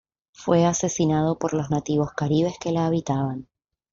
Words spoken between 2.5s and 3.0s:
que la